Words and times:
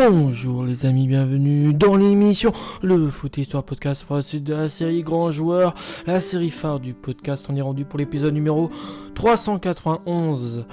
Bonjour 0.00 0.62
les 0.62 0.86
amis, 0.86 1.08
bienvenue 1.08 1.74
dans 1.74 1.96
l'émission 1.96 2.52
Le 2.82 3.08
Foot 3.08 3.36
Histoire 3.36 3.64
Podcast 3.64 4.04
pour 4.04 4.14
la 4.14 4.22
suite 4.22 4.44
de 4.44 4.54
la 4.54 4.68
série 4.68 5.02
Grand 5.02 5.32
Joueur, 5.32 5.74
la 6.06 6.20
série 6.20 6.50
phare 6.50 6.78
du 6.78 6.94
podcast. 6.94 7.46
On 7.48 7.56
est 7.56 7.60
rendu 7.60 7.84
pour 7.84 7.98
l'épisode 7.98 8.32
numéro 8.32 8.70
391 9.16 10.66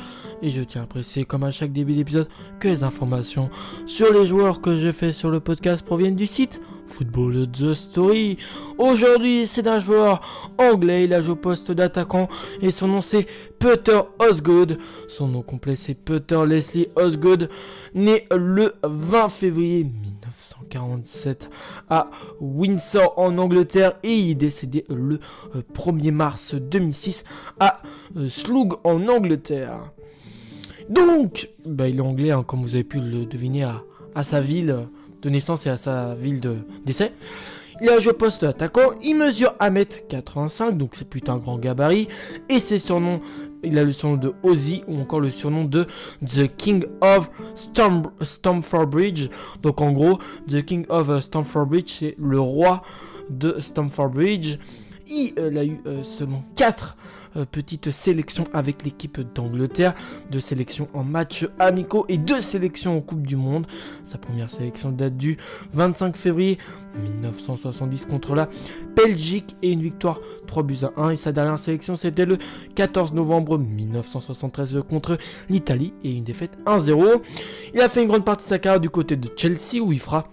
et 0.43 0.51
je 0.51 0.61
tiens 0.61 0.83
à 0.83 0.85
préciser 0.85 1.25
comme 1.25 1.43
à 1.43 1.49
chaque 1.49 1.74
début 1.74 1.93
d'épisode 1.93 2.29
que 2.60 2.67
les 2.67 2.83
informations 2.83 3.49
sur 3.88 4.13
les 4.13 4.28
joueurs 4.28 4.61
que 4.61 4.78
je 4.78 4.92
fais 4.92 5.11
sur 5.11 5.31
le 5.31 5.39
podcast 5.39 5.83
proviennent 5.83 6.15
du 6.15 6.28
site 6.28 6.62
Football 6.88 7.47
The 7.52 7.74
Story. 7.74 8.38
Aujourd'hui, 8.78 9.47
c'est 9.47 9.62
d'un 9.62 9.79
joueur 9.79 10.22
anglais. 10.58 11.06
Il 11.06 11.13
a 11.13 11.22
joué 11.22 11.34
au 11.34 11.35
poste 11.35 11.72
d'attaquant 11.72 12.28
et 12.62 12.72
son 12.72 12.88
nom 12.88 13.02
c'est 13.02 13.28
Peter 13.60 13.99
Osgood. 14.20 14.78
Son 15.08 15.28
nom 15.28 15.42
complet 15.42 15.76
c'est 15.76 15.94
Peter 15.94 16.45
Leslie 16.48 16.88
Osgood, 16.95 17.49
né 17.93 18.27
le 18.31 18.73
20 18.84 19.29
février 19.29 19.84
1947 19.84 21.49
à 21.90 22.09
Windsor 22.40 23.13
en 23.17 23.38
Angleterre 23.38 23.98
et 24.04 24.13
il 24.13 24.31
est 24.31 24.35
décédé 24.35 24.85
le 24.90 25.20
1er 25.73 26.12
mars 26.12 26.55
2006 26.55 27.23
à 27.59 27.81
euh, 28.17 28.29
Slug 28.29 28.73
en 28.84 29.07
Angleterre. 29.07 29.91
Donc, 30.90 31.49
bah, 31.65 31.88
il 31.88 31.98
est 31.98 32.02
anglais, 32.02 32.31
hein, 32.31 32.43
comme 32.43 32.62
vous 32.62 32.76
avez 32.76 32.84
pu 32.84 32.99
le 32.99 33.26
deviner 33.26 33.67
à 34.13 34.23
sa 34.23 34.40
ville 34.40 34.88
de 35.25 35.29
naissance 35.29 35.65
et 35.65 35.70
à 35.70 35.77
sa 35.77 36.15
ville 36.15 36.39
de 36.39 36.57
décès. 36.85 37.11
Il 37.81 37.89
a 37.89 37.99
joué 37.99 38.13
au 38.13 38.15
poste 38.15 38.43
d'attaquant, 38.43 38.91
il 39.03 39.15
mesure 39.15 39.53
1m85, 39.59 40.77
donc 40.77 40.91
c'est 40.93 41.09
plutôt 41.09 41.34
un 41.34 41.38
grand 41.38 41.57
gabarit. 41.57 42.07
Et 42.48 42.59
ses 42.59 42.79
surnoms, 42.79 43.20
il 43.63 43.77
a 43.77 43.84
le 43.84 43.91
surnom 43.91 44.15
de 44.15 44.34
Ozzy 44.43 44.84
ou 44.88 44.98
encore 44.98 45.20
le 45.20 45.29
surnom 45.29 45.65
de 45.65 45.85
The 46.25 46.48
King 46.55 46.85
of 47.01 47.29
Stamford 48.21 48.88
Bridge. 48.88 49.29
Donc 49.62 49.81
en 49.81 49.91
gros, 49.91 50.20
The 50.49 50.63
King 50.63 50.85
of 50.87 51.20
Stamford 51.20 51.65
Bridge, 51.65 51.91
c'est 51.99 52.15
le 52.18 52.40
roi 52.40 52.81
de 53.29 53.59
Stamford 53.59 54.09
Bridge. 54.09 54.57
Il, 55.07 55.34
euh, 55.37 55.59
a 55.59 55.65
eu 55.65 55.81
euh, 55.85 56.03
seulement 56.03 56.43
4 56.55 56.96
euh, 57.35 57.45
petite 57.45 57.91
sélection 57.91 58.45
avec 58.53 58.83
l'équipe 58.83 59.19
d'Angleterre, 59.33 59.93
deux 60.31 60.39
sélections 60.39 60.87
en 60.93 61.03
match 61.03 61.47
amicaux 61.59 62.05
et 62.09 62.17
deux 62.17 62.41
sélections 62.41 62.97
en 62.97 63.01
Coupe 63.01 63.25
du 63.25 63.35
Monde. 63.35 63.67
Sa 64.05 64.17
première 64.17 64.50
sélection 64.50 64.91
date 64.91 65.17
du 65.17 65.38
25 65.73 66.16
février 66.16 66.58
1970 67.02 68.06
contre 68.06 68.36
la 68.36 68.50
Belgique 68.95 69.56
et 69.61 69.72
une 69.72 69.81
victoire 69.81 70.19
3 70.47 70.63
buts 70.63 70.78
à 70.83 71.02
1 71.02 71.09
et 71.11 71.16
sa 71.16 71.31
dernière 71.31 71.59
sélection 71.59 71.95
c'était 71.95 72.25
le 72.25 72.38
14 72.75 73.13
novembre 73.13 73.58
1973 73.58 74.83
contre 74.88 75.17
l'Italie 75.50 75.94
et 76.03 76.11
une 76.11 76.23
défaite 76.23 76.58
1-0. 76.66 77.22
Il 77.73 77.81
a 77.81 77.89
fait 77.89 78.02
une 78.03 78.08
grande 78.08 78.25
partie 78.25 78.45
de 78.45 78.50
sa 78.50 78.59
carrière 78.59 78.80
du 78.80 78.89
côté 78.89 79.16
de 79.16 79.30
Chelsea 79.36 79.81
où 79.81 79.91
il 79.91 80.00
fera 80.00 80.28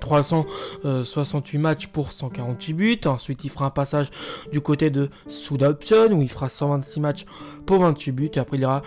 368 0.00 1.58
matchs 1.58 1.86
pour 1.88 2.12
148 2.12 2.72
buts. 2.72 3.00
Ensuite, 3.06 3.44
il 3.44 3.50
fera 3.50 3.66
un 3.66 3.70
passage 3.70 4.10
du 4.52 4.60
côté 4.60 4.90
de 4.90 5.10
Southampton 5.28 6.12
où 6.12 6.22
il 6.22 6.28
fera 6.28 6.48
126 6.48 7.00
matchs 7.00 7.26
pour 7.66 7.80
28 7.80 8.12
buts. 8.12 8.30
Et 8.34 8.38
après, 8.38 8.56
il 8.56 8.62
ira 8.62 8.82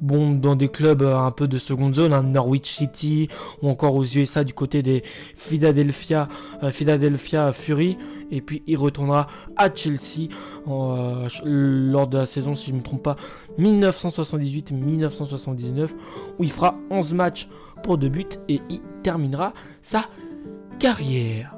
bon, 0.00 0.32
dans 0.32 0.56
des 0.56 0.68
clubs 0.68 1.02
euh, 1.02 1.16
un 1.16 1.30
peu 1.30 1.46
de 1.48 1.58
seconde 1.58 1.94
zone, 1.94 2.12
hein, 2.12 2.22
Norwich 2.22 2.76
City 2.76 3.28
ou 3.62 3.68
encore 3.68 3.94
aux 3.94 4.04
USA 4.04 4.44
du 4.44 4.52
côté 4.54 4.82
des 4.82 5.02
Philadelphia, 5.36 6.28
euh, 6.62 6.70
Philadelphia 6.70 7.52
Fury. 7.52 7.96
Et 8.30 8.40
puis 8.40 8.62
il 8.66 8.76
retournera 8.76 9.26
à 9.56 9.74
Chelsea 9.74 10.28
euh, 10.68 11.28
lors 11.44 12.06
de 12.08 12.18
la 12.18 12.26
saison, 12.26 12.54
si 12.54 12.66
je 12.66 12.72
ne 12.72 12.78
me 12.78 12.82
trompe 12.82 13.02
pas, 13.02 13.16
1978-1979, 13.58 15.90
où 16.38 16.44
il 16.44 16.50
fera 16.50 16.76
11 16.90 17.14
matchs 17.14 17.48
pour 17.82 17.96
2 17.98 18.08
buts 18.08 18.26
et 18.48 18.60
il 18.68 18.80
terminera 19.02 19.52
sa 19.82 20.06
carrière. 20.78 21.55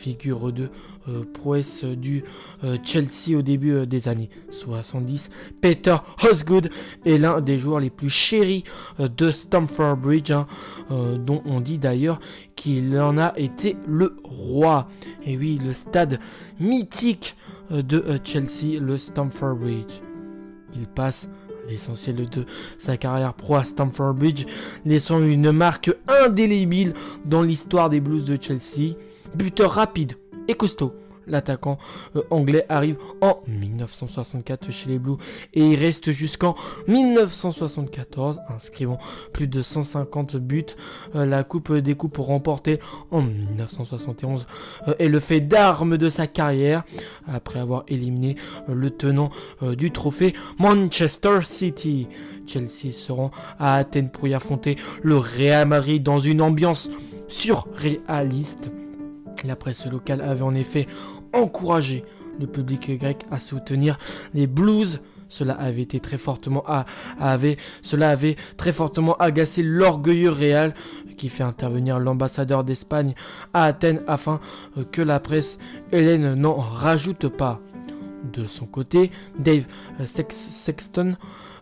Figure 0.00 0.50
de 0.50 0.70
euh, 1.08 1.24
prouesse 1.34 1.84
du 1.84 2.24
euh, 2.64 2.78
Chelsea 2.82 3.36
au 3.36 3.42
début 3.42 3.72
euh, 3.72 3.84
des 3.84 4.08
années 4.08 4.30
70. 4.50 5.30
Peter 5.60 5.96
Osgood 6.22 6.70
est 7.04 7.18
l'un 7.18 7.42
des 7.42 7.58
joueurs 7.58 7.80
les 7.80 7.90
plus 7.90 8.08
chéris 8.08 8.64
de 8.98 9.30
Stamford 9.30 9.98
Bridge, 9.98 10.30
hein, 10.30 10.46
dont 10.88 11.42
on 11.44 11.60
dit 11.60 11.76
d'ailleurs 11.76 12.18
qu'il 12.56 12.98
en 12.98 13.18
a 13.18 13.34
été 13.36 13.76
le 13.86 14.16
roi. 14.24 14.88
Et 15.26 15.36
oui, 15.36 15.60
le 15.62 15.74
stade 15.74 16.18
mythique 16.58 17.36
de 17.70 18.18
Chelsea, 18.24 18.80
le 18.80 18.96
Stamford 18.96 19.56
Bridge. 19.56 20.00
Il 20.74 20.86
passe 20.86 21.28
l'essentiel 21.68 22.28
de 22.28 22.46
sa 22.78 22.96
carrière 22.96 23.34
pro 23.34 23.56
à 23.56 23.64
Stamford 23.64 24.14
Bridge, 24.14 24.46
laissant 24.84 25.22
une 25.22 25.52
marque 25.52 25.94
indélébile 26.24 26.94
dans 27.24 27.42
l'histoire 27.42 27.90
des 27.90 28.00
Blues 28.00 28.24
de 28.24 28.38
Chelsea. 28.40 28.96
Buteur 29.34 29.70
rapide 29.72 30.14
et 30.48 30.54
costaud, 30.54 30.92
l'attaquant 31.30 31.78
euh, 32.16 32.22
anglais 32.30 32.66
arrive 32.68 32.96
en 33.20 33.40
1964 33.46 34.70
chez 34.70 34.88
les 34.90 34.98
Blues 34.98 35.18
et 35.54 35.64
il 35.64 35.78
reste 35.78 36.10
jusqu'en 36.10 36.56
1974, 36.88 38.40
inscrivant 38.54 38.98
plus 39.32 39.46
de 39.46 39.62
150 39.62 40.36
buts. 40.36 40.64
Euh, 41.14 41.24
la 41.24 41.44
Coupe 41.44 41.72
des 41.72 41.94
Coupes 41.94 42.18
remportée 42.18 42.80
en 43.10 43.22
1971 43.22 44.46
euh, 44.88 44.94
est 44.98 45.08
le 45.08 45.20
fait 45.20 45.40
d'armes 45.40 45.96
de 45.96 46.08
sa 46.08 46.26
carrière 46.26 46.82
après 47.28 47.60
avoir 47.60 47.84
éliminé 47.88 48.36
le 48.68 48.90
tenant 48.90 49.30
du 49.62 49.90
trophée 49.92 50.34
Manchester 50.58 51.40
City. 51.42 52.08
Chelsea 52.46 52.92
se 52.92 53.12
rend 53.12 53.30
à 53.58 53.76
Athènes 53.76 54.10
pour 54.10 54.26
y 54.26 54.34
affronter 54.34 54.76
le 55.02 55.16
Real 55.18 55.68
Madrid 55.68 56.02
dans 56.02 56.18
une 56.18 56.42
ambiance 56.42 56.90
surréaliste. 57.28 58.70
La 59.44 59.56
presse 59.56 59.86
locale 59.86 60.20
avait 60.20 60.42
en 60.42 60.54
effet 60.54 60.86
encourager 61.32 62.04
le 62.38 62.46
public 62.46 62.98
grec 62.98 63.24
à 63.30 63.38
soutenir 63.38 63.98
les 64.34 64.46
Blues. 64.46 65.00
Cela 65.28 65.54
avait 65.54 65.82
été 65.82 66.00
très 66.00 66.18
fortement 66.18 66.64
avait, 67.18 67.56
cela 67.82 68.10
avait 68.10 68.36
très 68.56 68.72
fortement 68.72 69.14
agacé 69.16 69.62
l'orgueilleux 69.62 70.30
Real 70.30 70.74
qui 71.16 71.28
fait 71.28 71.44
intervenir 71.44 72.00
l'ambassadeur 72.00 72.64
d'Espagne 72.64 73.14
à 73.54 73.64
Athènes 73.64 74.02
afin 74.08 74.40
que 74.90 75.02
la 75.02 75.20
presse 75.20 75.58
Hélène 75.92 76.34
n'en 76.34 76.54
rajoute 76.54 77.28
pas. 77.28 77.60
De 78.32 78.44
son 78.44 78.66
côté, 78.66 79.10
Dave 79.38 79.64
Sexton, 80.06 81.16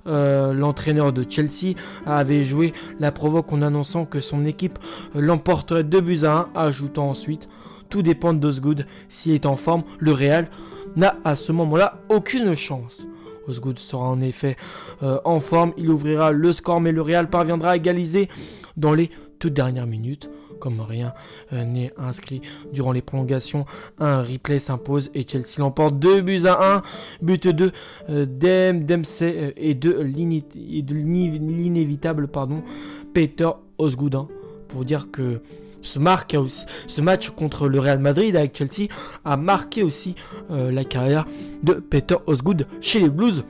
euh, 0.06 0.52
l'entraîneur 0.52 1.12
de 1.12 1.24
Chelsea, 1.28 1.74
avait 2.06 2.44
joué 2.44 2.72
la 3.00 3.12
provoque 3.12 3.52
en 3.52 3.62
annonçant 3.62 4.04
que 4.04 4.20
son 4.20 4.44
équipe 4.46 4.78
l'emporterait 5.14 5.84
2 5.84 6.00
buts 6.00 6.24
à 6.24 6.48
1, 6.54 6.66
ajoutant 6.66 7.10
ensuite 7.10 7.48
tout 7.88 8.02
dépend 8.02 8.34
d'Osgood. 8.34 8.86
S'il 9.08 9.32
est 9.32 9.46
en 9.46 9.56
forme, 9.56 9.84
le 9.98 10.12
Real 10.12 10.48
n'a 10.96 11.16
à 11.24 11.34
ce 11.34 11.52
moment-là 11.52 12.00
aucune 12.08 12.54
chance. 12.54 12.98
Osgood 13.46 13.78
sera 13.78 14.04
en 14.04 14.20
effet 14.20 14.56
euh, 15.02 15.18
en 15.24 15.40
forme, 15.40 15.72
il 15.78 15.88
ouvrira 15.90 16.32
le 16.32 16.52
score, 16.52 16.80
mais 16.80 16.92
le 16.92 17.02
Real 17.02 17.30
parviendra 17.30 17.70
à 17.70 17.76
égaliser 17.76 18.28
dans 18.76 18.92
les 18.92 19.10
toutes 19.38 19.54
dernières 19.54 19.86
minutes. 19.86 20.28
Comme 20.58 20.80
rien 20.80 21.14
euh, 21.52 21.64
n'est 21.64 21.92
inscrit 21.96 22.42
durant 22.72 22.92
les 22.92 23.02
prolongations, 23.02 23.64
un 23.98 24.22
replay 24.22 24.58
s'impose 24.58 25.10
et 25.14 25.26
Chelsea 25.26 25.58
l'emporte 25.58 25.98
2 25.98 26.20
buts 26.20 26.46
à 26.46 26.76
1. 26.76 26.82
But 27.22 27.48
de 27.48 27.72
euh, 28.10 28.26
Dem, 28.26 28.84
Dempsey 28.84 29.54
et 29.56 29.74
de 29.74 29.92
l'inévitable 29.92 32.28
Peter 33.12 33.50
Osgood. 33.78 34.14
Hein, 34.14 34.28
pour 34.68 34.84
dire 34.84 35.10
que 35.10 35.40
ce, 35.80 35.98
match 35.98 37.30
contre 37.30 37.68
le 37.68 37.80
Real 37.80 37.98
Madrid 37.98 38.36
avec 38.36 38.56
Chelsea 38.56 38.88
a 39.24 39.36
marqué 39.36 39.82
aussi 39.82 40.14
euh, 40.50 40.70
la 40.70 40.84
carrière 40.84 41.26
de 41.62 41.74
Peter 41.74 42.16
Osgood 42.26 42.66
chez 42.80 43.00
les 43.00 43.08
Blues 43.08 43.44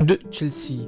de 0.00 0.18
Chelsea. 0.30 0.86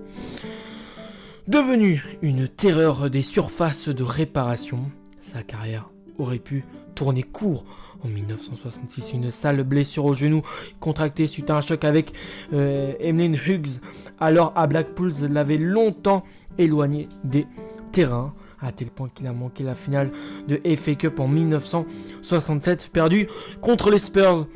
Devenu 1.47 2.03
une 2.23 2.49
terreur 2.49 3.11
des 3.11 3.23
surfaces 3.23 3.89
de 3.89 4.03
réparation, 4.03 4.91
sa 5.35 5.43
carrière 5.43 5.91
aurait 6.19 6.39
pu 6.39 6.65
tourner 6.95 7.25
court 7.25 7.65
en 8.05 8.09
1966. 8.09 9.13
Une 9.15 9.31
sale 9.33 9.65
blessure 9.65 10.05
au 10.05 10.15
genou 10.15 10.43
contractée 10.79 11.27
suite 11.27 11.51
à 11.51 11.57
un 11.57 11.61
choc 11.61 11.85
avec 11.85 12.13
euh, 12.53 12.93
Emlyn 13.01 13.33
Hughes, 13.35 13.81
alors 14.21 14.53
à 14.55 14.69
Blackpool, 14.69 15.13
l'avait 15.29 15.59
longtemps 15.59 16.23
éloigné 16.57 17.09
des 17.25 17.47
terrains 17.91 18.33
à 18.63 18.71
tel 18.71 18.89
point 18.89 19.09
qu'il 19.13 19.27
a 19.27 19.33
manqué 19.33 19.65
la 19.65 19.75
finale 19.75 20.11
de 20.47 20.61
FA 20.77 20.95
Cup 20.95 21.19
en 21.19 21.27
1967, 21.27 22.91
perdu 22.93 23.29
contre 23.61 23.91
les 23.91 23.99
Spurs 23.99 24.47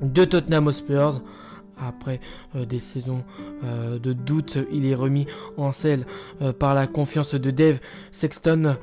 de 0.00 0.24
Tottenham 0.24 0.66
Hotspur. 0.66 1.22
Après 1.78 2.20
euh, 2.54 2.64
des 2.64 2.78
saisons 2.78 3.22
euh, 3.64 3.98
de 3.98 4.12
doute, 4.12 4.58
il 4.72 4.86
est 4.86 4.94
remis 4.94 5.26
en 5.56 5.72
selle 5.72 6.06
euh, 6.42 6.52
par 6.52 6.74
la 6.74 6.86
confiance 6.86 7.34
de 7.34 7.50
Dave 7.50 7.78
Sexton, 8.12 8.76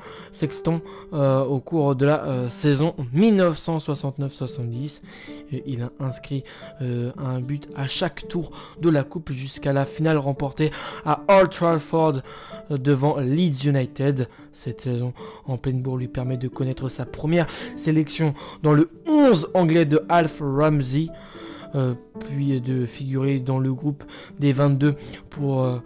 au 1.12 1.60
cours 1.60 1.96
de 1.96 2.06
la 2.06 2.48
saison 2.50 2.94
1969-70. 3.14 5.00
Il 5.66 5.82
a 5.82 5.90
inscrit 6.00 6.44
un 6.80 7.40
but 7.40 7.68
à 7.76 7.86
chaque 7.88 8.28
tour 8.28 8.52
de 8.80 8.88
la 8.88 9.02
coupe 9.02 9.32
jusqu'à 9.32 9.72
la 9.72 9.86
finale 9.86 10.18
remportée 10.18 10.70
à 11.04 11.22
Old 11.28 11.50
Trafford 11.50 12.20
devant 12.70 13.18
Leeds 13.18 13.68
United. 13.68 14.28
Cette 14.52 14.82
saison 14.82 15.12
en 15.46 15.56
pleine 15.56 15.82
bourre 15.82 15.96
lui 15.96 16.08
permet 16.08 16.36
de 16.36 16.48
connaître 16.48 16.88
sa 16.88 17.04
première 17.04 17.48
sélection 17.76 18.34
dans 18.62 18.72
le 18.72 18.90
11 19.06 19.50
anglais 19.54 19.84
de 19.84 20.04
Alf 20.08 20.40
Ramsey. 20.40 21.08
Euh, 21.74 21.94
puis 22.20 22.60
de 22.60 22.86
figurer 22.86 23.40
dans 23.40 23.58
le 23.58 23.74
groupe 23.74 24.04
des 24.38 24.52
22 24.52 24.94
pour, 25.28 25.64
euh, 25.64 25.78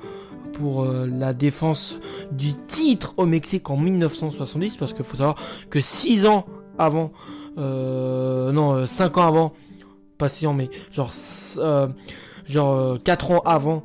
pour 0.53 0.83
euh, 0.83 1.07
la 1.07 1.33
défense 1.33 1.99
du 2.31 2.53
titre 2.53 3.15
au 3.17 3.25
Mexique 3.25 3.71
en 3.71 3.79
1970, 3.79 4.77
parce 4.77 4.93
qu'il 4.93 5.05
faut 5.05 5.17
savoir 5.17 5.37
que 5.71 5.81
6 5.81 6.27
ans 6.27 6.45
avant, 6.77 7.11
non, 7.57 8.85
5 8.87 9.17
ans 9.17 9.27
avant, 9.27 9.53
pas 10.19 10.29
6 10.29 10.49
ans, 10.49 10.53
mais 10.53 10.69
genre, 10.91 11.13
genre 12.45 12.99
4 13.03 13.31
ans 13.31 13.43
avant, 13.47 13.83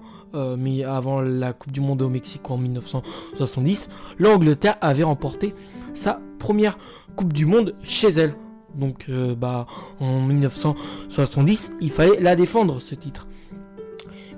mais 0.58 0.84
avant 0.84 1.22
la 1.22 1.54
Coupe 1.54 1.72
du 1.72 1.80
Monde 1.80 2.02
au 2.02 2.10
Mexique 2.10 2.52
en 2.52 2.58
1970, 2.58 3.90
l'Angleterre 4.20 4.78
avait 4.82 5.04
remporté 5.04 5.56
sa 5.94 6.20
première 6.38 6.78
Coupe 7.16 7.34
du 7.34 7.46
Monde 7.46 7.76
chez 7.82 8.10
elle. 8.10 8.36
Donc 8.76 9.06
euh, 9.10 9.36
bah 9.36 9.68
en 10.00 10.22
1970, 10.22 11.74
il 11.82 11.92
fallait 11.92 12.20
la 12.20 12.36
défendre 12.36 12.80
ce 12.80 12.96
titre. 12.96 13.28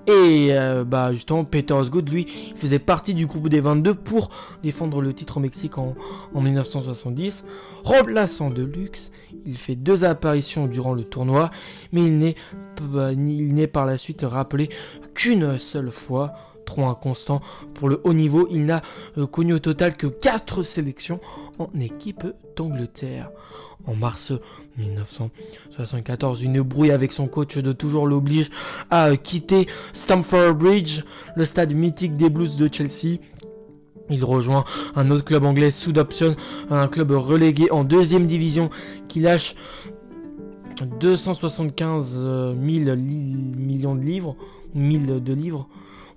Et 0.07 0.49
euh, 0.51 0.83
bah 0.83 1.13
justement 1.13 1.45
Peter 1.45 1.73
Osgood 1.73 2.07
lui 2.09 2.27
faisait 2.55 2.79
partie 2.79 3.15
du 3.15 3.25
groupe 3.25 3.49
des 3.49 3.59
22 3.59 3.95
pour 3.95 4.29
défendre 4.61 5.01
le 5.01 5.13
titre 5.13 5.37
au 5.37 5.39
Mexique 5.39 5.77
en, 5.79 5.95
1970. 6.35 7.43
Remplaçant 7.83 8.51
de 8.51 8.63
luxe, 8.63 9.11
il 9.45 9.57
fait 9.57 9.75
deux 9.75 10.03
apparitions 10.03 10.67
durant 10.67 10.93
le 10.93 11.03
tournoi, 11.03 11.49
mais 11.91 12.05
il 12.05 12.17
n'est, 12.17 12.35
il 13.13 13.53
n'est 13.53 13.67
par 13.67 13.85
la 13.85 13.97
suite 13.97 14.23
rappelé 14.23 14.69
qu'une 15.15 15.57
seule 15.57 15.91
fois. 15.91 16.33
Trop 16.65 16.85
inconstant 16.85 17.41
pour 17.73 17.89
le 17.89 18.01
haut 18.03 18.13
niveau, 18.13 18.47
il 18.49 18.65
n'a 18.65 18.81
euh, 19.17 19.27
connu 19.27 19.53
au 19.53 19.59
total 19.59 19.95
que 19.95 20.07
4 20.07 20.63
sélections 20.63 21.19
en 21.59 21.69
équipe 21.79 22.25
d'Angleterre 22.55 23.29
en 23.87 23.95
mars 23.95 24.31
1974. 24.77 26.43
Une 26.43 26.61
brouille 26.61 26.91
avec 26.91 27.11
son 27.11 27.27
coach 27.27 27.57
de 27.57 27.71
toujours 27.71 28.07
l'oblige 28.07 28.49
à 28.89 29.15
quitter 29.17 29.67
Stamford 29.93 30.55
Bridge, 30.55 31.01
le 31.35 31.45
stade 31.45 31.73
mythique 31.73 32.17
des 32.17 32.29
Blues 32.29 32.57
de 32.57 32.69
Chelsea. 32.71 33.19
Il 34.09 34.23
rejoint 34.23 34.65
un 34.95 35.09
autre 35.09 35.25
club 35.25 35.45
anglais 35.45 35.71
sous 35.71 35.97
option, 35.97 36.35
un 36.69 36.87
club 36.87 37.11
relégué 37.11 37.71
en 37.71 37.83
deuxième 37.83 38.27
division 38.27 38.69
qui 39.07 39.19
lâche 39.19 39.55
275 40.99 42.11
000 42.11 42.55
millions 42.95 43.95
de 43.95 44.01
livres, 44.01 44.35
1000 44.75 45.23
de 45.23 45.33
livres 45.33 45.67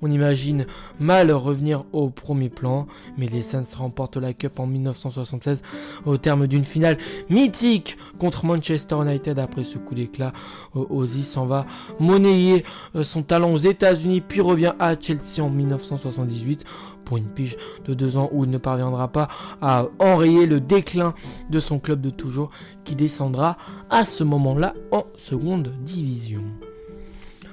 on 0.03 0.11
imagine 0.11 0.67
mal 1.01 1.31
revenir 1.33 1.85
au 1.93 2.11
premier 2.11 2.49
plan, 2.49 2.87
mais 3.17 3.27
les 3.27 3.43
Saints 3.43 3.65
remportent 3.77 4.17
la 4.17 4.33
Cup 4.33 4.59
en 4.61 4.67
1976 4.67 5.63
au 6.07 6.17
terme 6.17 6.47
d'une 6.47 6.65
finale 6.65 6.99
mythique 7.31 7.97
contre 8.19 8.45
Manchester 8.45 8.97
United. 9.03 9.39
Après 9.39 9.65
ce 9.65 9.79
coup 9.79 9.95
d'éclat, 9.95 10.33
euh, 10.77 10.85
Ozzy 10.91 11.25
s'en 11.25 11.47
va 11.47 11.67
monnayer 11.99 12.65
euh, 12.95 13.03
son 13.03 13.23
talent 13.23 13.53
aux 13.53 13.59
États-Unis, 13.59 14.21
puis 14.21 14.41
revient 14.41 14.75
à 14.79 14.95
Chelsea 14.99 15.41
en 15.41 15.51
1978 15.51 16.65
pour 17.05 17.17
une 17.17 17.29
pige 17.29 17.57
de 17.87 17.95
deux 17.95 18.17
ans 18.17 18.29
où 18.33 18.45
il 18.45 18.51
ne 18.51 18.59
parviendra 18.59 19.09
pas 19.09 19.29
à 19.63 19.87
enrayer 19.99 20.47
le 20.47 20.61
déclin 20.61 21.15
de 21.49 21.59
son 21.59 21.79
club 21.79 22.03
de 22.03 22.11
toujours 22.11 22.51
qui 22.85 22.95
descendra 22.95 23.57
à 23.89 24.05
ce 24.05 24.25
moment-là 24.25 24.75
en 24.93 25.05
seconde 25.17 25.73
division. 25.83 26.43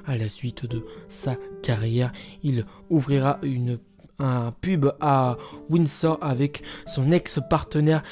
À 0.08 0.18
la 0.18 0.30
suite 0.30 0.66
de 0.66 0.86
sa 1.10 1.36
carrière, 1.64 2.12
il 2.44 2.66
ouvrira 2.90 3.40
une, 3.42 3.80
un 4.20 4.54
pub 4.62 4.92
à 5.00 5.38
Windsor 5.70 6.20
avec 6.22 6.62
son 6.86 7.12
ex-partenaire 7.12 8.04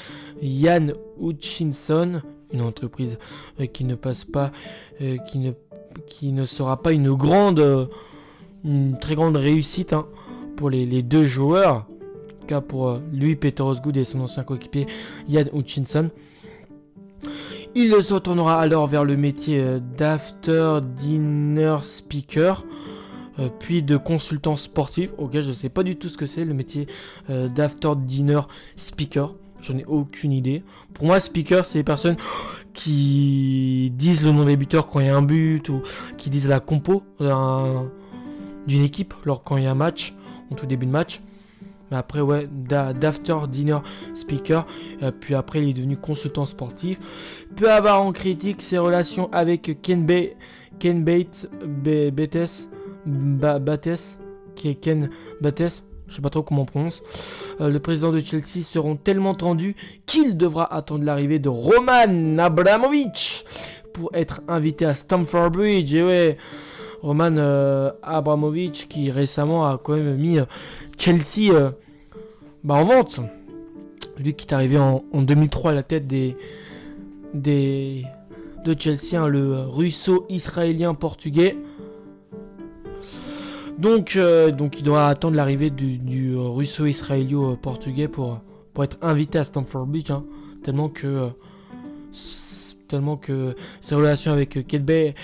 Ian 0.42 0.88
Hutchinson, 1.20 2.22
une 2.52 2.62
entreprise 2.62 3.18
euh, 3.60 3.66
qui 3.66 3.84
ne 3.84 3.94
passe 3.94 4.24
pas, 4.24 4.52
euh, 5.00 5.18
qui, 5.28 6.32
ne, 6.32 6.46
sera 6.46 6.82
pas 6.82 6.92
une 6.92 7.12
grande, 7.12 7.88
une 8.64 8.98
très 8.98 9.14
grande 9.14 9.36
réussite 9.36 9.92
hein, 9.92 10.06
pour 10.56 10.70
les, 10.70 11.02
deux 11.02 11.24
joueurs. 11.24 11.86
En 11.86 12.40
tout 12.40 12.46
cas 12.46 12.60
pour 12.60 12.88
euh, 12.88 13.00
lui, 13.12 13.36
Peter 13.36 13.62
Osgood 13.62 13.96
et 13.96 14.04
son 14.04 14.20
ancien 14.20 14.42
coéquipier 14.42 14.86
Ian 15.28 15.44
Hutchinson. 15.52 16.10
Il 17.76 17.90
se 18.04 18.14
retournera 18.14 18.60
alors 18.60 18.86
vers 18.86 19.04
le 19.04 19.16
métier 19.16 19.58
euh, 19.58 19.80
d'after 19.80 20.78
dinner 20.96 21.78
speaker, 21.82 22.64
euh, 23.40 23.48
puis 23.58 23.82
de 23.82 23.96
consultant 23.96 24.54
sportif. 24.54 25.10
Ok, 25.18 25.32
je 25.40 25.50
ne 25.50 25.54
sais 25.54 25.70
pas 25.70 25.82
du 25.82 25.96
tout 25.96 26.08
ce 26.08 26.16
que 26.16 26.26
c'est 26.26 26.44
le 26.44 26.54
métier 26.54 26.86
euh, 27.30 27.48
d'after 27.48 27.90
dinner 27.96 28.42
speaker. 28.76 29.34
Je 29.60 29.72
n'ai 29.72 29.84
aucune 29.86 30.30
idée. 30.30 30.62
Pour 30.92 31.06
moi, 31.06 31.18
speaker, 31.18 31.64
c'est 31.64 31.78
les 31.78 31.84
personnes 31.84 32.16
qui 32.74 33.92
disent 33.96 34.22
le 34.22 34.30
nom 34.30 34.44
des 34.44 34.56
buteurs 34.56 34.86
quand 34.86 35.00
il 35.00 35.06
y 35.06 35.08
a 35.08 35.16
un 35.16 35.22
but 35.22 35.68
ou 35.68 35.82
qui 36.16 36.30
disent 36.30 36.46
la 36.46 36.60
compo 36.60 37.02
d'une 38.68 38.82
équipe 38.82 39.14
lors 39.24 39.42
quand 39.42 39.56
il 39.56 39.64
y 39.64 39.66
a 39.66 39.70
un 39.70 39.74
match, 39.74 40.14
en 40.52 40.54
tout 40.54 40.66
début 40.66 40.86
de 40.86 40.92
match. 40.92 41.22
Mais 41.90 41.96
après, 41.96 42.20
ouais, 42.20 42.48
d'after 42.50 43.36
dinner 43.48 43.78
speaker. 44.14 44.66
puis 45.20 45.34
après, 45.34 45.62
il 45.62 45.70
est 45.70 45.74
devenu 45.74 45.96
consultant 45.96 46.46
sportif 46.46 46.98
peut 47.54 47.70
avoir 47.70 48.02
en 48.02 48.12
critique 48.12 48.60
ses 48.60 48.78
relations 48.78 49.30
avec 49.32 49.80
Ken, 49.82 50.04
Bay, 50.04 50.36
Ken 50.78 51.04
Bates, 51.04 51.48
Bates, 51.64 52.68
Bates, 53.06 54.18
Ken 54.80 55.10
Bates, 55.40 55.84
je 56.08 56.14
sais 56.14 56.22
pas 56.22 56.30
trop 56.30 56.42
comment 56.42 56.62
on 56.62 56.66
prononce, 56.66 57.02
euh, 57.60 57.70
le 57.70 57.78
président 57.78 58.12
de 58.12 58.20
Chelsea 58.20 58.62
seront 58.62 58.96
tellement 58.96 59.34
tendus 59.34 59.76
qu'il 60.06 60.36
devra 60.36 60.72
attendre 60.74 61.04
l'arrivée 61.04 61.38
de 61.38 61.48
Roman 61.48 62.38
Abramovich 62.38 63.44
pour 63.92 64.10
être 64.14 64.42
invité 64.48 64.84
à 64.84 64.94
Stamford 64.94 65.50
Bridge. 65.50 65.94
Et 65.94 66.02
ouais, 66.02 66.36
Roman 67.02 67.36
euh, 67.36 67.92
Abramovich 68.02 68.88
qui 68.88 69.10
récemment 69.10 69.66
a 69.66 69.78
quand 69.78 69.94
même 69.94 70.16
mis 70.16 70.38
euh, 70.38 70.44
Chelsea 70.96 71.52
bah, 72.62 72.74
en 72.74 72.84
vente. 72.84 73.20
Lui 74.18 74.34
qui 74.34 74.46
est 74.46 74.54
arrivé 74.54 74.78
en 74.78 75.02
2003 75.12 75.72
à 75.72 75.74
la 75.74 75.82
tête 75.82 76.06
des, 76.06 76.36
des, 77.34 78.04
de 78.64 78.74
Chelsea, 78.78 79.20
hein, 79.20 79.28
le 79.28 79.60
russo-israélien 79.60 80.94
portugais. 80.94 81.56
Donc, 83.78 84.16
euh, 84.16 84.50
donc 84.50 84.78
il 84.78 84.82
doit 84.82 85.08
attendre 85.08 85.36
l'arrivée 85.36 85.70
du, 85.70 86.36
russo-israélio-portugais 86.36 88.08
pour, 88.08 88.40
pour 88.72 88.84
être 88.84 88.96
invité 89.02 89.38
à 89.38 89.44
Stamford 89.44 89.86
Bridge. 89.86 90.10
Hein. 90.10 90.24
tellement 90.62 90.88
que 90.88 91.28
tellement 92.88 93.16
que 93.16 93.56
ses 93.80 93.94
relations 93.94 94.30
avec 94.30 94.66
Kate, 94.66 95.14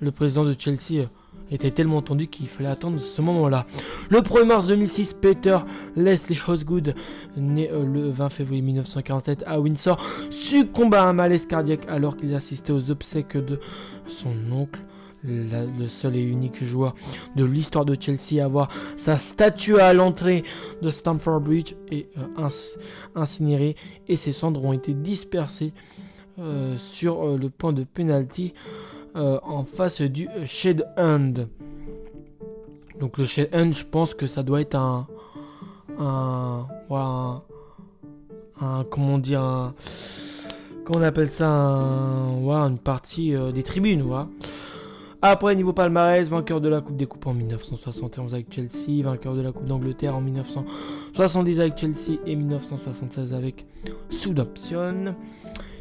le 0.00 0.10
président 0.10 0.44
de 0.44 0.54
Chelsea, 0.58 1.08
était 1.50 1.70
tellement 1.70 2.02
tendu 2.02 2.28
qu'il 2.28 2.48
fallait 2.48 2.68
attendre 2.68 3.00
ce 3.00 3.22
moment-là. 3.22 3.66
Le 4.10 4.18
1er 4.18 4.44
mars 4.44 4.66
2006, 4.66 5.14
Peter 5.14 5.58
Leslie 5.96 6.38
Osgood, 6.46 6.94
né 7.36 7.70
euh, 7.70 7.84
le 7.84 8.10
20 8.10 8.28
février 8.30 8.62
1947 8.62 9.44
à 9.46 9.60
Windsor, 9.60 9.98
succombe 10.30 10.94
à 10.94 11.04
un 11.04 11.12
malaise 11.12 11.46
cardiaque 11.46 11.86
alors 11.88 12.16
qu'il 12.16 12.34
assistait 12.34 12.72
aux 12.72 12.90
obsèques 12.90 13.36
de 13.36 13.60
son 14.06 14.34
oncle. 14.52 14.80
le 15.24 15.86
seul 15.88 16.16
et 16.16 16.22
unique 16.22 16.62
joueur 16.62 16.94
de 17.34 17.44
l'histoire 17.44 17.84
de 17.84 17.96
Chelsea 17.98 18.40
à 18.40 18.44
avoir 18.44 18.68
sa 18.96 19.18
statue 19.18 19.78
à 19.80 19.92
l'entrée 19.92 20.44
de 20.80 20.90
Stamford 20.90 21.40
Bridge 21.40 21.74
est 21.90 22.08
euh, 22.18 22.48
incinérée 23.16 23.74
et 24.06 24.16
ses 24.16 24.32
cendres 24.32 24.64
ont 24.64 24.72
été 24.72 24.94
dispersées 24.94 25.72
euh, 26.38 26.76
sur 26.78 27.36
le 27.36 27.50
point 27.50 27.72
de 27.72 27.82
penalty 27.82 28.52
euh, 29.18 29.38
en 29.42 29.64
face 29.64 30.00
du 30.00 30.28
Shed 30.46 30.86
Hand. 30.96 31.48
Donc 33.00 33.18
le 33.18 33.26
Shed 33.26 33.50
Hand, 33.52 33.74
je 33.74 33.84
pense 33.84 34.14
que 34.14 34.26
ça 34.26 34.42
doit 34.42 34.60
être 34.60 34.76
un, 34.76 35.06
un, 35.98 36.66
un, 38.60 38.84
comment 38.88 39.18
dit, 39.18 39.34
un, 39.34 39.74
comment 40.84 41.00
on 41.00 41.02
appelle 41.02 41.30
ça, 41.30 41.48
un, 41.48 42.68
une 42.68 42.78
partie 42.78 43.34
euh, 43.34 43.50
des 43.50 43.64
tribunes, 43.64 44.02
voilà. 44.02 44.28
Après, 45.20 45.56
niveau 45.56 45.72
palmarès, 45.72 46.28
vainqueur 46.28 46.60
de 46.60 46.68
la 46.68 46.80
Coupe 46.80 46.96
des 46.96 47.06
Coupes 47.06 47.26
en 47.26 47.34
1971 47.34 48.34
avec 48.34 48.52
Chelsea, 48.54 49.02
vainqueur 49.02 49.34
de 49.34 49.40
la 49.40 49.50
Coupe 49.50 49.66
d'Angleterre 49.66 50.14
en 50.14 50.20
1970 50.20 51.58
avec 51.58 51.76
Chelsea 51.76 52.20
et 52.24 52.36
1976 52.36 53.34
avec 53.34 53.66
Southampton 54.10 55.16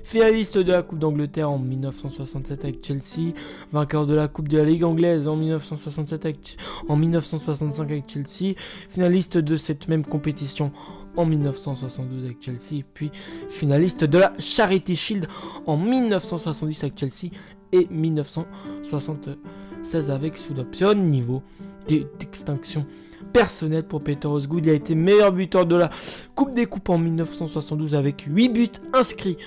finaliste 0.08 0.58
de 0.58 0.72
la 0.72 0.84
Coupe 0.84 1.00
d'Angleterre 1.00 1.52
en 1.52 1.60
1967 1.60 2.64
avec 2.64 2.86
Chelsea, 2.86 3.34
vainqueur 3.74 4.08
de 4.08 4.16
la 4.16 4.30
Coupe 4.30 4.48
de 4.48 4.58
la 4.58 4.64
Ligue 4.64 4.86
anglaise 4.86 5.28
en 5.28 5.36
1967 5.36 6.26
avec, 6.26 6.58
en 6.88 6.96
1965 6.96 7.84
avec 7.84 8.10
Chelsea, 8.10 8.56
finaliste 8.90 9.38
de 9.38 9.58
cette 9.58 9.90
même 9.90 10.06
compétition 10.06 10.72
en 11.18 11.26
1972 11.26 12.24
avec 12.24 12.42
Chelsea, 12.42 12.86
puis 12.94 13.12
finaliste 13.50 14.06
de 14.06 14.18
la 14.18 14.34
Charity 14.40 14.96
Shield 14.96 15.28
en 15.66 15.76
1970 15.76 16.84
avec 16.86 16.98
Chelsea 16.98 17.36
et 17.74 17.88
1976 17.92 20.10
avec 20.10 20.38
Southampton. 20.38 20.96
Niveau 20.96 21.44
d'extinction 21.90 22.86
personnelle 23.34 23.84
pour 23.84 24.02
Peter 24.02 24.28
Osgood, 24.28 24.66
il 24.66 24.70
a 24.70 24.74
été 24.74 24.96
meilleur 24.96 25.34
buteur 25.34 25.66
de 25.66 25.76
la 25.76 25.90
Coupe 26.34 26.54
des 26.54 26.66
Coupes 26.66 26.90
en 26.90 26.98
1972 26.98 27.94
avec 27.94 28.26
8 28.28 28.50
buts 28.50 28.72
inscrits 28.94 29.38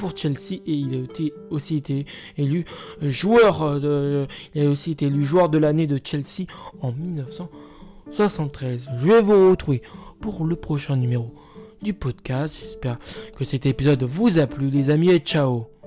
pour 0.00 0.16
Chelsea 0.16 0.62
et 0.66 0.72
il 0.72 0.94
a 0.94 1.54
aussi 1.54 1.76
été 1.76 2.06
élu 2.38 2.64
joueur 3.02 3.78
de, 3.78 4.26
il 4.54 4.66
a 4.66 4.70
aussi 4.70 4.92
été 4.92 5.04
élu 5.06 5.22
joueur 5.22 5.50
de 5.50 5.58
l'année 5.58 5.86
de 5.86 6.00
Chelsea 6.02 6.46
en 6.80 6.90
1973. 6.92 8.88
Je 8.96 9.06
vais 9.06 9.20
vous 9.20 9.50
retrouver 9.50 9.82
pour 10.20 10.46
le 10.46 10.56
prochain 10.56 10.96
numéro 10.96 11.34
du 11.82 11.92
podcast. 11.92 12.58
J'espère 12.62 12.96
que 13.36 13.44
cet 13.44 13.66
épisode 13.66 14.02
vous 14.04 14.38
a 14.38 14.46
plu 14.46 14.70
les 14.70 14.88
amis 14.88 15.10
et 15.10 15.18
ciao 15.18 15.79